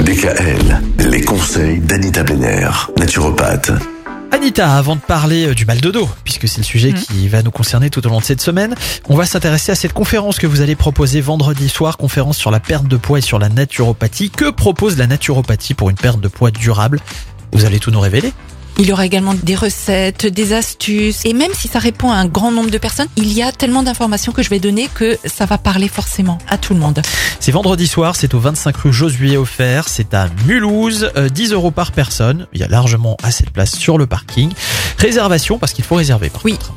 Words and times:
DKL, 0.00 0.80
les 1.10 1.20
conseils 1.22 1.78
d'Anita 1.78 2.24
Benner, 2.24 2.68
naturopathe. 2.98 3.70
Anita, 4.32 4.76
avant 4.76 4.96
de 4.96 5.00
parler 5.00 5.46
euh, 5.46 5.54
du 5.54 5.64
mal 5.66 5.80
de 5.80 5.90
dos, 5.92 6.08
puisque 6.24 6.48
c'est 6.48 6.58
le 6.58 6.64
sujet 6.64 6.90
Mhm. 6.90 6.98
qui 6.98 7.28
va 7.28 7.42
nous 7.42 7.52
concerner 7.52 7.90
tout 7.90 8.04
au 8.06 8.10
long 8.10 8.18
de 8.18 8.24
cette 8.24 8.40
semaine, 8.40 8.74
on 9.08 9.14
va 9.16 9.24
s'intéresser 9.24 9.70
à 9.72 9.74
cette 9.76 9.92
conférence 9.92 10.38
que 10.38 10.46
vous 10.48 10.60
allez 10.60 10.74
proposer 10.74 11.20
vendredi 11.20 11.68
soir, 11.68 11.96
conférence 11.96 12.36
sur 12.36 12.50
la 12.50 12.58
perte 12.60 12.88
de 12.88 12.96
poids 12.96 13.18
et 13.18 13.22
sur 13.22 13.38
la 13.38 13.48
naturopathie. 13.48 14.30
Que 14.30 14.50
propose 14.50 14.98
la 14.98 15.06
naturopathie 15.06 15.74
pour 15.74 15.90
une 15.90 15.96
perte 15.96 16.20
de 16.20 16.28
poids 16.28 16.50
durable? 16.50 16.98
Vous 17.52 17.64
allez 17.64 17.78
tout 17.78 17.92
nous 17.92 18.00
révéler 18.00 18.32
Il 18.76 18.86
y 18.86 18.92
aura 18.92 19.06
également 19.06 19.34
des 19.34 19.54
recettes, 19.54 20.26
des 20.26 20.52
astuces. 20.52 21.20
Et 21.24 21.32
même 21.32 21.52
si 21.54 21.68
ça 21.68 21.78
répond 21.78 22.10
à 22.10 22.16
un 22.16 22.26
grand 22.26 22.50
nombre 22.50 22.70
de 22.70 22.78
personnes, 22.78 23.06
il 23.16 23.32
y 23.32 23.40
a 23.40 23.52
tellement 23.52 23.84
d'informations 23.84 24.32
que 24.32 24.42
je 24.42 24.50
vais 24.50 24.58
donner 24.58 24.88
que 24.92 25.16
ça 25.24 25.46
va 25.46 25.58
parler 25.58 25.86
forcément 25.86 26.38
à 26.48 26.58
tout 26.58 26.74
le 26.74 26.80
monde. 26.80 27.00
C'est 27.38 27.52
vendredi 27.52 27.86
soir, 27.86 28.16
c'est 28.16 28.34
au 28.34 28.40
25 28.40 28.76
rue 28.76 28.92
Josué 28.92 29.36
Offert, 29.36 29.88
c'est 29.88 30.12
à 30.12 30.28
Mulhouse, 30.46 31.10
euh, 31.16 31.28
10 31.28 31.52
euros 31.52 31.70
par 31.70 31.92
personne. 31.92 32.48
Il 32.52 32.60
y 32.60 32.64
a 32.64 32.68
largement 32.68 33.16
assez 33.22 33.44
de 33.44 33.50
place 33.50 33.76
sur 33.76 33.96
le 33.96 34.06
parking. 34.06 34.50
Réservation, 34.98 35.58
parce 35.58 35.72
qu'il 35.72 35.84
faut 35.84 35.94
réserver 35.94 36.28
par 36.30 36.44
Oui. 36.44 36.58
contre. 36.58 36.74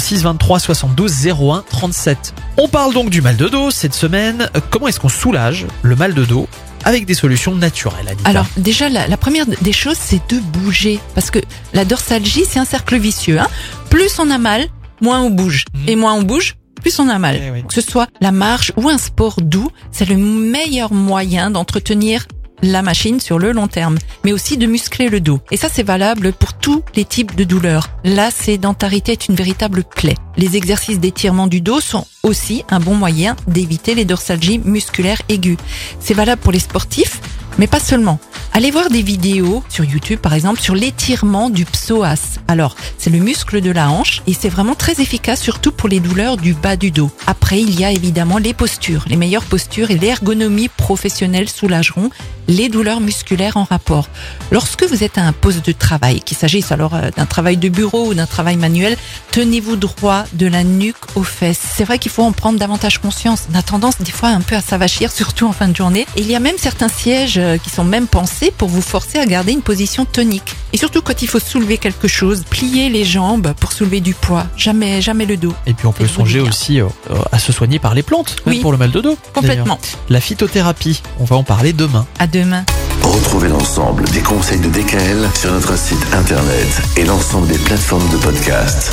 06 0.00 0.22
23 0.22 0.58
72 0.60 1.26
01 1.28 1.62
37. 1.68 2.32
On 2.56 2.68
parle 2.68 2.94
donc 2.94 3.10
du 3.10 3.20
mal 3.20 3.36
de 3.36 3.48
dos 3.48 3.70
cette 3.70 3.94
semaine. 3.94 4.48
Euh, 4.56 4.60
Comment 4.70 4.88
est-ce 4.88 5.00
qu'on 5.00 5.08
soulage 5.10 5.66
le 5.82 5.94
mal 5.94 6.14
de 6.14 6.24
dos 6.24 6.48
avec 6.88 7.04
des 7.04 7.12
solutions 7.12 7.54
naturelles, 7.54 8.08
Anita 8.08 8.30
Alors 8.30 8.46
déjà, 8.56 8.88
la, 8.88 9.06
la 9.06 9.16
première 9.18 9.44
des 9.46 9.72
choses, 9.72 9.98
c'est 10.00 10.22
de 10.30 10.40
bouger. 10.40 11.00
Parce 11.14 11.30
que 11.30 11.38
la 11.74 11.84
dorsalgie, 11.84 12.44
c'est 12.48 12.58
un 12.58 12.64
cercle 12.64 12.96
vicieux. 12.96 13.38
Hein. 13.38 13.48
Plus 13.90 14.18
on 14.18 14.30
a 14.30 14.38
mal, 14.38 14.64
moins 15.02 15.20
on 15.20 15.28
bouge. 15.28 15.66
Mhm. 15.74 15.88
Et 15.88 15.96
moins 15.96 16.14
on 16.14 16.22
bouge, 16.22 16.56
plus 16.80 16.98
on 16.98 17.10
a 17.10 17.18
mal. 17.18 17.38
Eh 17.42 17.50
oui. 17.50 17.62
Que 17.68 17.74
ce 17.74 17.82
soit 17.82 18.08
la 18.22 18.32
marche 18.32 18.72
ou 18.78 18.88
un 18.88 18.96
sport 18.96 19.42
doux, 19.42 19.70
c'est 19.92 20.08
le 20.08 20.16
meilleur 20.16 20.94
moyen 20.94 21.50
d'entretenir 21.50 22.26
la 22.62 22.82
machine 22.82 23.20
sur 23.20 23.38
le 23.38 23.52
long 23.52 23.68
terme, 23.68 23.98
mais 24.24 24.32
aussi 24.32 24.56
de 24.56 24.66
muscler 24.66 25.08
le 25.08 25.20
dos. 25.20 25.40
Et 25.50 25.56
ça, 25.56 25.68
c'est 25.72 25.82
valable 25.82 26.32
pour 26.32 26.54
tous 26.54 26.82
les 26.94 27.04
types 27.04 27.34
de 27.36 27.44
douleurs. 27.44 27.88
La 28.04 28.30
sédentarité 28.30 29.12
est 29.12 29.28
une 29.28 29.34
véritable 29.34 29.84
plaie. 29.84 30.16
Les 30.36 30.56
exercices 30.56 31.00
d'étirement 31.00 31.46
du 31.46 31.60
dos 31.60 31.80
sont 31.80 32.06
aussi 32.22 32.64
un 32.70 32.80
bon 32.80 32.94
moyen 32.94 33.36
d'éviter 33.46 33.94
les 33.94 34.04
dorsalgies 34.04 34.58
musculaires 34.58 35.22
aiguës. 35.28 35.58
C'est 36.00 36.14
valable 36.14 36.40
pour 36.40 36.52
les 36.52 36.58
sportifs, 36.58 37.20
mais 37.58 37.66
pas 37.66 37.80
seulement. 37.80 38.18
Allez 38.58 38.72
voir 38.72 38.90
des 38.90 39.02
vidéos 39.02 39.62
sur 39.68 39.84
YouTube, 39.84 40.18
par 40.18 40.34
exemple, 40.34 40.60
sur 40.60 40.74
l'étirement 40.74 41.48
du 41.48 41.64
psoas. 41.64 42.40
Alors, 42.48 42.74
c'est 42.98 43.08
le 43.08 43.20
muscle 43.20 43.60
de 43.60 43.70
la 43.70 43.88
hanche 43.88 44.20
et 44.26 44.32
c'est 44.32 44.48
vraiment 44.48 44.74
très 44.74 45.00
efficace, 45.00 45.40
surtout 45.40 45.70
pour 45.70 45.88
les 45.88 46.00
douleurs 46.00 46.36
du 46.36 46.54
bas 46.54 46.74
du 46.74 46.90
dos. 46.90 47.08
Après, 47.28 47.60
il 47.60 47.78
y 47.78 47.84
a 47.84 47.92
évidemment 47.92 48.38
les 48.38 48.54
postures. 48.54 49.04
Les 49.06 49.14
meilleures 49.14 49.44
postures 49.44 49.92
et 49.92 49.96
l'ergonomie 49.96 50.68
professionnelle 50.68 51.48
soulageront 51.48 52.10
les 52.48 52.68
douleurs 52.68 53.00
musculaires 53.00 53.58
en 53.58 53.64
rapport. 53.64 54.08
Lorsque 54.50 54.82
vous 54.82 55.04
êtes 55.04 55.18
à 55.18 55.22
un 55.22 55.32
poste 55.32 55.64
de 55.64 55.72
travail, 55.72 56.20
qu'il 56.20 56.36
s'agisse 56.36 56.72
alors 56.72 56.94
euh, 56.94 57.10
d'un 57.14 57.26
travail 57.26 57.58
de 57.58 57.68
bureau 57.68 58.06
ou 58.06 58.14
d'un 58.14 58.26
travail 58.26 58.56
manuel, 58.56 58.96
tenez-vous 59.30 59.76
droit 59.76 60.24
de 60.32 60.46
la 60.46 60.64
nuque 60.64 60.96
aux 61.14 61.22
fesses. 61.22 61.60
C'est 61.76 61.84
vrai 61.84 61.98
qu'il 61.98 62.10
faut 62.10 62.22
en 62.22 62.32
prendre 62.32 62.58
davantage 62.58 62.98
conscience. 62.98 63.46
On 63.52 63.58
a 63.58 63.62
tendance 63.62 64.00
des 64.00 64.10
fois 64.10 64.30
un 64.30 64.40
peu 64.40 64.56
à 64.56 64.62
s'avachir, 64.62 65.12
surtout 65.12 65.46
en 65.46 65.52
fin 65.52 65.68
de 65.68 65.76
journée. 65.76 66.06
Et 66.16 66.22
il 66.22 66.26
y 66.26 66.34
a 66.34 66.40
même 66.40 66.58
certains 66.58 66.88
sièges 66.88 67.38
euh, 67.38 67.58
qui 67.58 67.70
sont 67.70 67.84
même 67.84 68.06
pensés 68.06 68.47
pour 68.50 68.68
vous 68.68 68.82
forcer 68.82 69.18
à 69.18 69.26
garder 69.26 69.52
une 69.52 69.62
position 69.62 70.04
tonique. 70.04 70.54
Et 70.72 70.76
surtout 70.76 71.02
quand 71.02 71.22
il 71.22 71.28
faut 71.28 71.38
soulever 71.40 71.78
quelque 71.78 72.08
chose, 72.08 72.44
plier 72.48 72.88
les 72.90 73.04
jambes 73.04 73.52
pour 73.60 73.72
soulever 73.72 74.00
du 74.00 74.14
poids. 74.14 74.46
Jamais, 74.56 75.00
jamais 75.02 75.26
le 75.26 75.36
dos. 75.36 75.54
Et 75.66 75.74
puis 75.74 75.86
on 75.86 75.92
peut 75.92 76.06
songer 76.06 76.40
aussi 76.40 76.80
euh, 76.80 76.86
euh, 77.10 77.16
à 77.32 77.38
se 77.38 77.52
soigner 77.52 77.78
par 77.78 77.94
les 77.94 78.02
plantes, 78.02 78.36
Oui. 78.46 78.60
pour 78.60 78.72
le 78.72 78.78
mal 78.78 78.90
de 78.90 79.00
dos. 79.00 79.16
Complètement. 79.32 79.78
La 80.08 80.20
phytothérapie, 80.20 81.02
on 81.20 81.24
va 81.24 81.36
en 81.36 81.42
parler 81.44 81.72
demain. 81.72 82.06
À 82.18 82.26
demain. 82.26 82.64
Retrouvez 83.02 83.48
l'ensemble 83.48 84.04
des 84.10 84.20
conseils 84.20 84.60
de 84.60 84.68
DKL 84.68 85.28
sur 85.34 85.52
notre 85.52 85.78
site 85.78 86.04
internet 86.12 86.68
et 86.96 87.04
l'ensemble 87.04 87.46
des 87.48 87.58
plateformes 87.58 88.08
de 88.10 88.16
podcast. 88.18 88.92